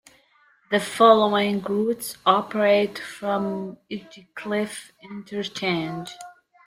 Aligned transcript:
The 0.71 0.79
following 0.79 1.61
routes 1.61 2.17
operate 2.25 2.97
from 2.97 3.77
Edgecliff 3.91 4.89
Interchange. 4.99 6.09